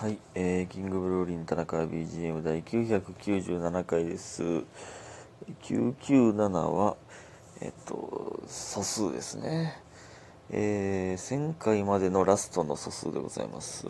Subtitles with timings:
[0.00, 4.44] はい、えー、キングブルーリン田中 BGM 第997回です。
[5.64, 6.96] 997は、
[7.60, 9.82] えっと、素数ですね。
[10.50, 13.88] えー、1000回までのラストの素数でございます。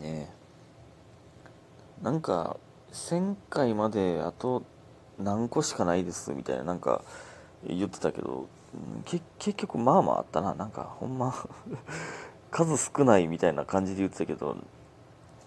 [0.00, 0.30] ね
[2.00, 2.56] なんか、
[2.94, 4.62] 1000回まであと
[5.18, 7.04] 何個しかないですみたいな、なんか
[7.62, 8.48] 言ってたけど、
[9.04, 9.22] 結
[9.54, 10.54] 局まあまああったな。
[10.54, 11.34] なんか、ほんま
[12.50, 14.56] 数少ないみたいな感じで言ってたけど、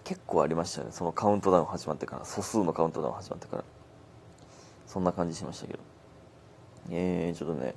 [0.04, 0.88] 結構ありましたね。
[0.90, 3.64] そのカウントダウン始まってから、素数のカウントダウン始まってから。
[4.86, 5.78] そんな感じしましたけど。
[6.90, 7.74] えー、ちょっとね、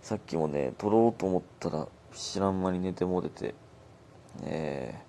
[0.00, 3.54] さっきもね、撮ろうと思ったら、知らん間に寝ても出て、
[4.44, 5.00] え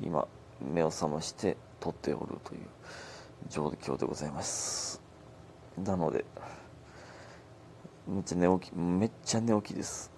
[0.00, 0.26] ー、今、
[0.60, 2.60] 目を覚まして撮っておるという
[3.48, 5.00] 状況でございます。
[5.78, 6.24] なので、
[8.08, 10.15] めっちゃ寝起き、めっちゃ寝起きです。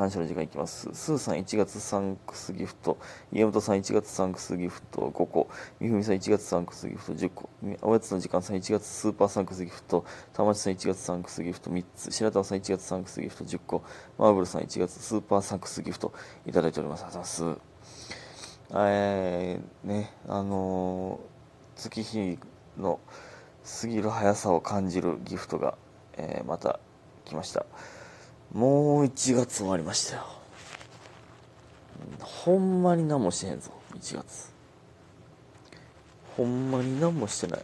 [0.00, 0.88] 感謝の時間いきます。
[0.94, 2.96] スーさん1月サンクスギフト、
[3.34, 7.50] 家元さん1月サンクスギフト5個、みふみさん1月サンクスギフト10個、
[7.82, 13.82] おやつの時間さん1月スーパーサンクスギフト、たまちさん1月サンクスギフト3つ、白玉さん1月サンクスギフト10個、
[14.16, 16.14] マーブルさん1月スーパーサンクスギフト
[16.46, 17.04] いただいております。
[17.04, 17.60] ありがとうございます。
[18.72, 22.38] えー、ね、あのー月日
[22.78, 23.00] の
[23.82, 25.76] 過ぎる速さを感じるギフトが、
[26.16, 26.80] えーまた
[27.26, 27.66] 来ました。
[28.52, 30.26] もう1月終わりましたよ。
[32.20, 34.50] ほんまに何もしてへんぞ、1月。
[36.36, 37.62] ほんまに何もしてない。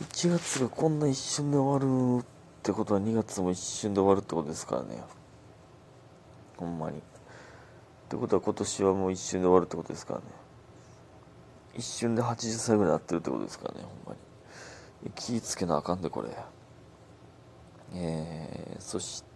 [0.00, 2.26] 1月がこんな一瞬で終わるっ
[2.62, 5.02] てことは2月も一瞬で終わるってことですからね。
[6.56, 6.98] ほんまに。
[6.98, 7.00] っ
[8.08, 10.26] てことは今年はもう一瞬で終わるってことですからね。
[11.74, 14.14] 一瞬で80歳ぐらいになってるってことですからね、ほんま
[15.04, 15.10] に。
[15.14, 16.28] 気ぃつけなあかんで、これ。
[17.92, 19.27] えー、そして、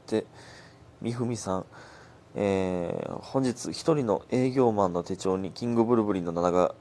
[1.01, 1.67] みふみさん、
[2.35, 6.75] えー本日一人の営業マンの手帳にキングブルブリンの名が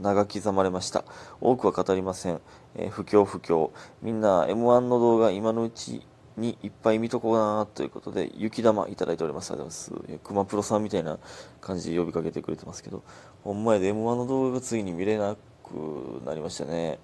[0.00, 1.04] 名が刻まれました。
[1.40, 2.40] 多くは語りません、
[2.76, 3.70] えー不況不況。
[4.02, 9.50] みんな M1 の動画今のうちにいっぱい見とこうなということで雪玉いただいております。
[9.52, 10.18] ありがとうございます。
[10.24, 11.18] 熊プロさんみたいな
[11.60, 13.02] 感じで呼びかけてくれてますけど。
[13.42, 16.98] ほんまやで M1 の動画がついに見れなくなりましたね。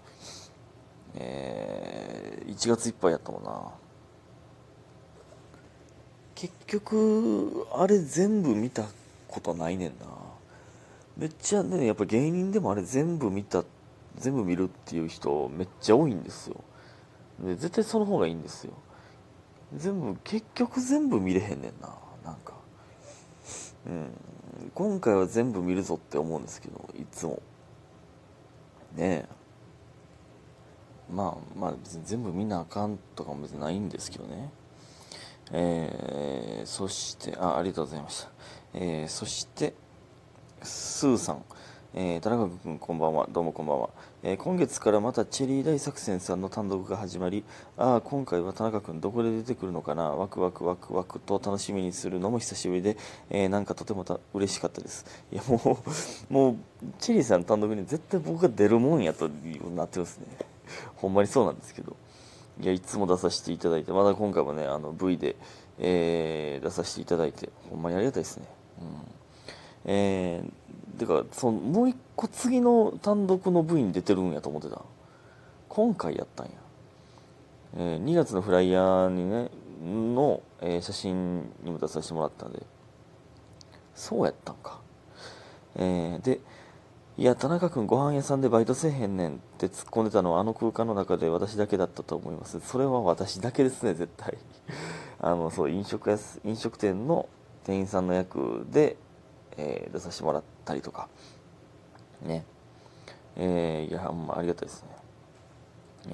[1.16, 3.81] えー1月いっぱいやったもんな。
[6.42, 8.82] 結局あれ全部見た
[9.28, 10.06] ことないねんな。
[11.16, 13.62] めっちゃねやっぱ芸人でもあれ全部見た
[14.16, 16.56] 全部見るっていう人めっちゃ多いんですよ。
[17.44, 18.72] で絶対その方がいいんですよ。
[19.76, 21.94] 全部結局全部見れへんねんな。
[22.24, 22.54] なんか。
[23.86, 24.10] うん。
[24.74, 27.40] 今回は全部見るぞって思うんですけどいつも。
[28.96, 29.28] ねえ。
[31.08, 34.50] まあまあ別に全部見なあかんとかも別にないんですけどね。
[35.52, 38.30] えー、そしてあありがとうございました、
[38.74, 39.74] えー、そして
[40.62, 41.44] スーさん、
[41.94, 43.28] えー、田中君こんばんは。
[43.30, 43.90] どうもこんばんは、
[44.22, 47.44] えー今月からまたチェリー大作戦さんの単独が始まり
[47.76, 50.04] ああ今回は田中君どこで出てくるのかな。
[50.10, 52.96] ワクワクワクワクと楽しみにするのも久しぶりで、
[53.28, 55.04] えーなんかとてもた嬉しかったです。
[55.32, 55.82] いやも
[56.30, 56.56] うもう
[56.98, 59.28] チェリーさん単独に絶対僕が出るもんやと
[59.74, 60.26] なってますね。
[60.96, 61.91] ほんまにそうなんですけど。
[62.60, 65.36] いやいつも出させていただいてまだ今回もねあの V で、
[65.78, 68.46] えー出させていただいてほんまにありがたいですね。
[68.80, 68.86] うん。
[69.84, 74.82] えー、てかそのもう一個次の単独の V に出てるんやと思ってた。
[75.68, 76.52] 今回やったんや、
[77.78, 79.50] えー2月のフライヤーにね
[79.82, 82.62] の、えー写真にも出させてもらったんで。
[83.94, 84.80] そうやったんか。
[85.76, 86.40] えーで
[87.18, 92.58] いや田中君ご飯屋さんでバイトせえへんねんって突っ込んでたのはあの空間の中で私だけだったと思います。
[92.60, 94.38] それは私だけですね絶対。
[95.20, 97.28] あのそう飲食屋飲食店の
[97.64, 98.96] 店員さんの役で、
[99.58, 101.08] えー出させてもらったりとか。
[102.22, 102.44] ね。
[103.36, 104.88] えーいやまあありがたいですね。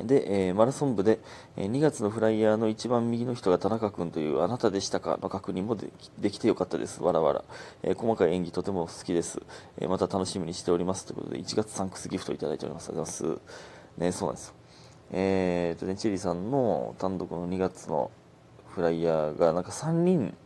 [0.02, 1.18] で、えーマラソン部で、
[1.56, 5.18] えー2月のフライヤーの一番右の人が田中君というあなたでしたか？
[5.22, 7.02] の確認もできできてよかったです。
[7.02, 7.44] わらわら。
[7.82, 9.40] えー細かい演技とても好きです。
[9.78, 11.06] えーまた楽しみにしております。
[11.06, 12.90] ということで、1月サンクスギフトいただいております。
[12.90, 14.00] ありがとうございます。
[14.00, 14.54] ね、そうなんですよ。
[15.10, 18.10] えーとね、チェリーさんの単独の2月の
[18.68, 20.36] フライヤーが、なんか3人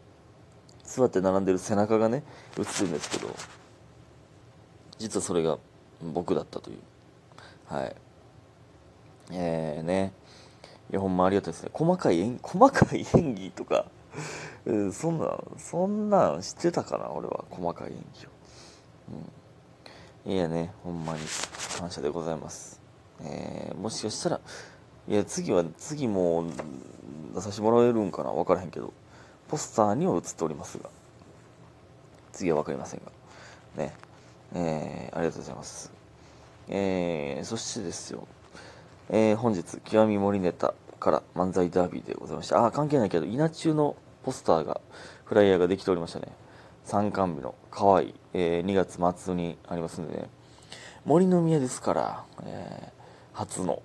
[0.85, 2.23] 座って並んでる背中がね、
[2.57, 3.29] 映ってるんですけど、
[4.99, 5.59] 実はそれが
[6.01, 6.79] 僕だったという。
[7.67, 7.97] はい。
[9.33, 10.13] えー、ね。
[10.91, 11.71] いや、ほんまありがたいですね。
[11.73, 13.87] 細かい演、細かい演技とか、
[14.67, 17.45] うんそんな、そんなん知ってたかな、俺は。
[17.51, 18.29] 細かい演技を。
[20.27, 20.33] うん。
[20.33, 21.21] いやね、ほんまに
[21.79, 22.81] 感謝でございます。
[23.23, 24.41] えー、もしかしたら、
[25.09, 26.45] いや、次は、次も
[27.35, 28.93] 出させてもらえるんかなわからへんけど、
[29.49, 30.91] ポスターには映っておりますが、
[32.33, 33.13] 次はわかりませんが。
[33.83, 33.95] ね、
[34.55, 35.91] えー、ありがとうございます。
[36.69, 38.27] えー、そしてですよ、
[39.11, 42.65] えー、本日、極み森ネタから漫才ダービーでございました。
[42.65, 44.81] あ、関係ないけど、稲中のポスターが、
[45.25, 46.29] フライヤーができておりましたね。
[46.85, 50.29] 参観日の可愛い、えー、2月末にありますんでね。
[51.05, 53.83] 森の宮ですから、えー、初の。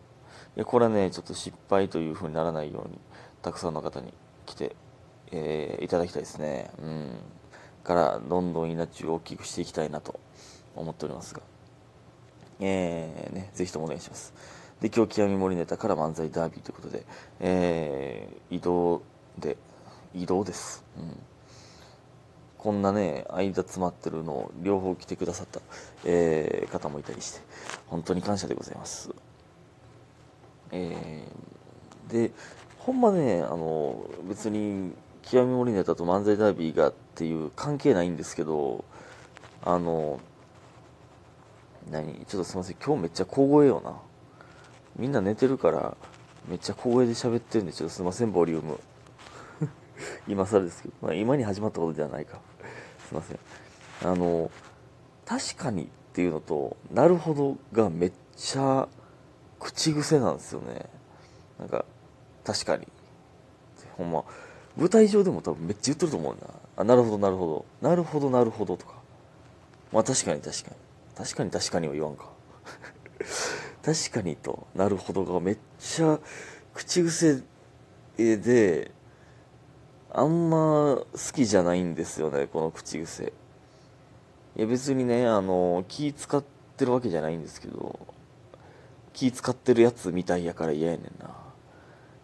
[0.56, 3.00] い、これはね、ちょっと失敗という風にならないように、
[3.42, 4.14] たくさんの方に
[4.46, 4.76] 来て、
[5.32, 6.72] えー、いただきたいですね。
[6.80, 7.10] うん。
[7.84, 10.20] から、どんどん稲中を大きくしていきたいなと
[10.76, 11.42] 思っておりますが。
[12.60, 14.34] えー、ね、ぜひともお願いします。
[14.82, 17.04] で、今日、極み森ネタから漫才ダービーということで、
[17.40, 19.02] えー、移動
[19.40, 19.58] で、
[20.14, 20.84] 移動です。
[20.98, 21.18] うん。
[22.60, 25.62] こんなね、間詰まってるのを両方来てくださった、
[26.06, 27.42] えー、方もいたりして、
[27.88, 29.10] 本当に感謝でございます。
[30.72, 32.32] えー、で、
[32.78, 34.94] ほんまね、あの、別に、
[35.24, 38.86] 極み森ネタと漫才ダービーがっていう関係ないんですけど、
[39.64, 40.20] あの、
[41.92, 42.14] 何？
[42.28, 43.98] ちょっとすいません今日めっちゃ小声よな
[44.98, 45.96] みんな寝てるから
[46.48, 48.80] めっちゃ小声で喋ってるんでちょっとすいませんボリューム。
[50.28, 52.40] 今更ですけど、まあ、今に始まったことではないか。
[53.08, 53.40] すいません。
[54.04, 54.52] あの
[55.26, 58.88] 確かにっていうのとなるほどがめっちゃ
[59.60, 60.86] 口癖なんですよね。
[61.60, 61.86] なんか
[62.44, 62.88] 確かに。
[63.98, 64.24] ほんま。
[64.78, 66.48] 舞台上でも多分めっちゃ言ってると思うな。
[66.78, 67.90] あなるほどなるほど。
[67.90, 68.94] なるほどなるほどとか。
[69.92, 70.76] まあ確かに確かに。
[71.16, 72.30] 確かに確かには言わんか。
[73.88, 76.20] 確かにとなるほどがめっちゃ
[76.74, 77.42] 口癖
[78.18, 78.92] で
[80.12, 83.32] あんま好きじゃないんですよねこの口癖
[84.58, 86.44] いや別にねあの気使っ
[86.76, 87.98] てるわけじゃないんですけど
[89.14, 91.30] 気使ってるやつみたいやから嫌やねんな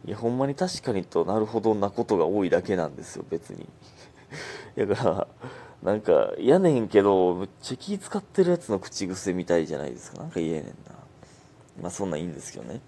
[0.05, 3.69] いやほんまに確かにとなるほどなことが多いだけなんですよ別に
[4.85, 5.27] だから
[5.81, 10.19] なんか、やねんけど、むっちゃ気使ってるやつの口癖みたいじゃないですか。
[10.19, 11.02] なんか言えねんな。
[11.81, 12.81] まあそんなんいいんですけどね。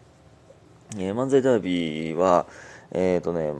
[0.97, 2.45] えー、漫才ダービーは、
[2.91, 3.51] えっ、ー、とね、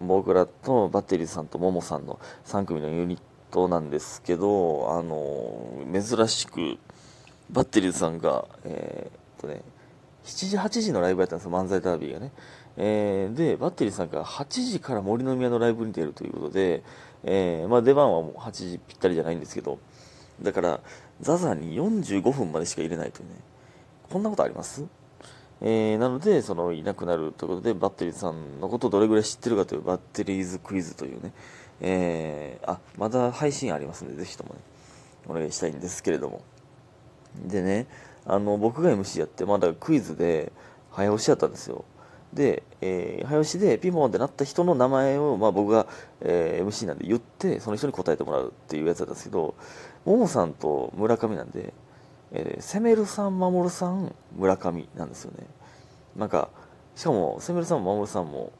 [0.00, 3.20] 僕らとバッテリーさんとももさんの3組のユニッ
[3.50, 6.78] トなんですけど、あのー、珍しく、
[7.50, 9.62] バッテリーさんが、えっとね、
[10.24, 12.32] 7時、8時のライブやったんですよ、漫才ダービーがね。
[12.76, 16.82] えー、で、バッテリーさんが8時から森の宮のライブに出るということで、
[17.24, 19.78] えー、まあ、出番はもう8時ぴったりじゃないんですけど、
[20.40, 20.80] だから、
[21.20, 23.28] ザザに45分までしか入れないとね、
[24.12, 24.84] こんなことあります？
[25.62, 31.32] えー、なので、その、いなくなるということで、バッテリーさんのことをどれぐらい知ってるかというバッテリーズクイズというね、
[31.80, 34.60] えー、あ、まだ配信ありますので、ぜひともね、
[35.28, 36.42] お願いしたいんですけれども。
[37.46, 37.86] でね、
[38.26, 40.52] あの、僕が MC やって、まだクイズで、
[40.90, 41.84] 早押しやったんですよ。
[42.34, 45.86] で、えー、早押しでピンポンってなった人の名前を、まあ、僕が、
[46.20, 49.54] えー、MC なんで言ってその人に答えてもらうっていうやつだったんですけど
[50.06, 51.74] ももさんと村上なんで、
[52.32, 55.46] えー、セメルさん守さん村上なんですよね。
[56.16, 56.48] なんか
[56.96, 58.52] しかもセメルさんも守さんも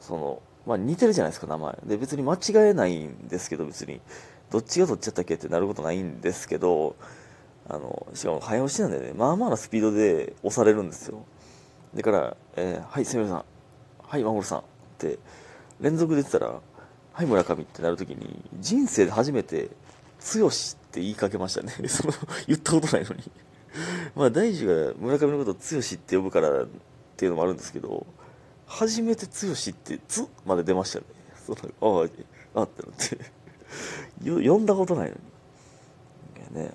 [0.00, 1.78] その、まあ、似てるじゃないですか名前。
[1.86, 2.38] で別に間違
[2.70, 4.00] えないんですけど別に。
[4.50, 5.34] どっちがどっちだったっけ？
[5.34, 6.94] ってなることないんですけど
[7.68, 9.12] あのしかも早押しなんでね。
[9.16, 11.24] まあまあなスピードで押されるんですよ。
[11.94, 13.44] だから、えー、はい、すみません。
[14.06, 14.58] はい、守さん。
[14.58, 14.62] っ
[14.98, 15.18] て
[15.80, 16.60] 連続で言ってたら、
[17.12, 19.70] はい、村上ってなるときに、人生で初めて、
[20.38, 20.50] 剛っ
[20.90, 21.72] て言いかけましたね。
[21.88, 22.12] その、
[22.46, 23.30] 言ったことないのに
[24.14, 26.66] まあ、大樹が村上のことを剛って呼ぶからっ
[27.16, 28.06] ていうのもあるんですけど、
[28.66, 31.04] 初めて剛って、つまで出ましたね。
[31.44, 32.08] そのあ
[32.54, 33.18] あ、あってなって
[34.48, 35.34] 呼んだことないのに。
[36.54, 36.70] ね、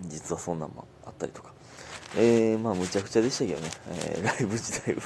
[0.00, 1.52] 実はそんなんもあったりとか。
[2.16, 5.02] えー、まあ、むちゃくちゃでしたけどね、えー、ライブ自体は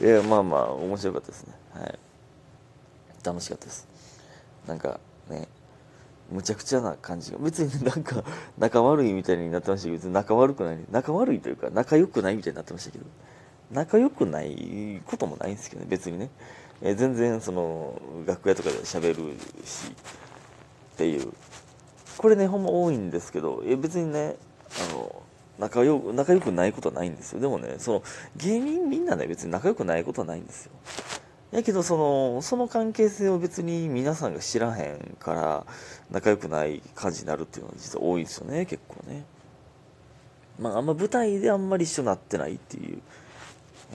[0.00, 1.54] いや、まあまあ、面白かったですね。
[1.74, 1.98] はい。
[3.22, 3.86] 楽しかったです。
[4.66, 4.98] なんか、
[5.28, 5.46] ね、
[6.30, 8.22] むちゃくちゃな感じが、別になんか、
[8.58, 13.04] 仲悪いみたいになってましたけど、別に仲悪くない、仲悪いというか、仲良くないみたいになってましたけど、
[13.70, 16.30] 仲良くないこともないんですけどね、別にね。
[16.80, 19.88] えー、全然、その、楽屋とかで喋るし、
[20.94, 21.32] っていう。
[22.18, 24.36] これね、ほんま多いんですけど、え別にね、
[24.90, 25.22] あの、
[25.58, 27.40] 仲良く、仲良くないことはないんですよ。
[27.40, 28.02] でもね、その、
[28.36, 30.72] 芸人みんなね、別に仲良くないことはないんですよ。
[31.50, 35.66] やけど、その、その関係性を別に皆さんが知らへんから、
[36.10, 39.24] 仲良くない感じになるっていうのは実は多いんですよね、結構ね。
[40.58, 42.98] まあ、あんま舞台であんまり一緒になってないっていう、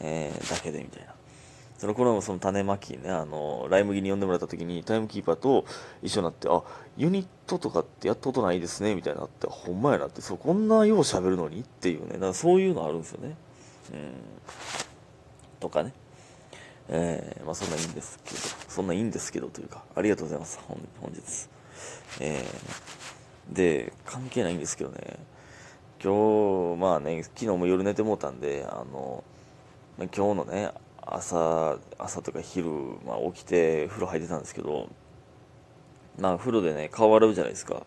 [0.01, 1.13] えー、だけでみたいな。
[1.77, 5.65] その頃もその種まきね、あの、ライ麦に呼んでもらった時にタイムキーパーと
[6.01, 6.63] 一緒になって、あ、
[6.95, 13.35] ユニットとかってやったことないですね、みたいなって、ほんまやなって、そう、こんなよう喋るのにっていうね、だからそういうのあるんですよね。
[13.93, 14.13] うん。
[15.59, 15.91] とかね。
[16.89, 21.49] えー、まあそんないいんですけど、そんないいんですけどというか、ありがとうございます、本本日。
[22.19, 22.43] え
[23.49, 25.19] で関係ないんですけどね。
[26.03, 29.23] 今日まあね昨日も夜寝てもうたんであの
[29.97, 30.71] 今日のね
[31.01, 32.69] 朝朝とか昼、
[33.05, 34.89] まあ、起きて風呂入ってたんですけど
[36.19, 37.83] まあ風呂でね顔洗うじゃないですか。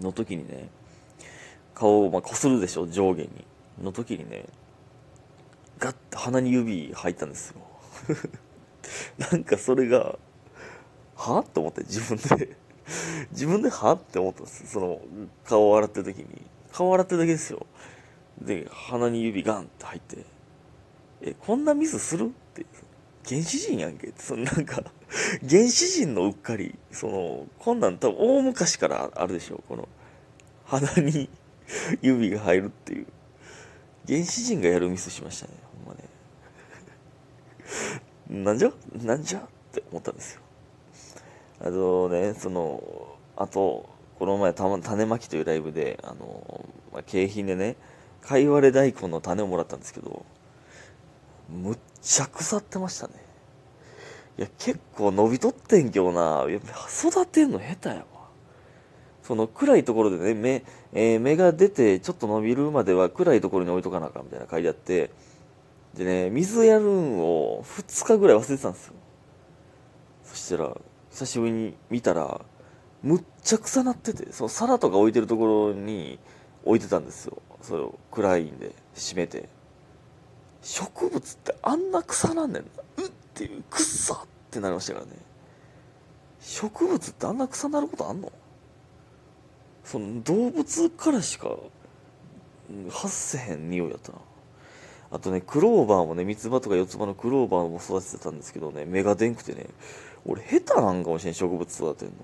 [0.00, 0.68] の時にね
[1.74, 3.44] 顔をまあこするでしょ上下に。
[3.82, 4.44] の時にね
[5.80, 7.56] ガッて鼻に指入ったんですよ。
[9.32, 10.18] なんかそれが
[11.16, 11.40] は？
[11.40, 12.56] っと思って自分で。
[13.32, 13.92] 自分では？
[13.92, 15.00] って思ったんですその
[15.44, 16.26] 顔を洗ってる時に。
[16.72, 17.66] 顔洗ってるだけですよ。
[18.40, 20.24] で鼻に指ガンって入って
[21.22, 22.26] えこんなミスする？
[22.26, 22.66] って。
[23.26, 24.08] 原始人やんけ。
[24.08, 24.82] ってそのなんか
[25.48, 26.74] 原始人のうっかり。
[26.92, 29.88] そのこんなん多分大昔からあるでしょこの
[30.66, 31.30] 鼻に
[32.02, 33.06] 指が入るっていう。
[34.06, 35.54] 原始人がやるミスしましたね。
[38.28, 38.72] なんじゃ？
[39.02, 39.38] なんじゃ？
[39.38, 40.40] って思ったんですよ。
[41.60, 42.82] あとねその
[43.36, 47.76] あとこの前た種まきというライブであの、まあ、景品でね
[48.22, 50.24] かいわれ大根の種をもらったんですけど
[51.48, 53.14] むっちゃ腐ってましたね。
[54.38, 56.46] いや結構伸びとってんけどな。
[56.48, 58.04] 育てんの下手やわ。
[59.22, 65.10] その暗いところでね芽,、えー、芽が出てちょっと伸びるまでは暗いところに置いとかなあかんみたいな書いてあって
[65.94, 68.94] でね水やるんを2日ぐらい忘れてたんですよ。
[70.24, 70.76] そしたら
[71.10, 72.40] 久しぶりに見たら
[73.02, 76.18] むっちゃ臭なっててその皿とか置いてるところに
[76.64, 77.42] 置いてたんですよ。
[77.62, 79.48] それを暗いんで閉めて。
[80.62, 82.68] 植物ってあんな草なんねんな。
[82.98, 85.12] うっていうくっさってなりましたからね。
[86.40, 88.30] 植物ってあんな草なることあんの？
[89.82, 91.56] その動物からしか
[92.90, 94.18] 発せへん匂いやったな。
[95.10, 99.66] あとねクローバーもね三つ葉とか四つ葉のクローバーも育ててたんですけどね芽が出んくてね
[100.24, 102.14] 俺下手なんかもしれん植物育てんの。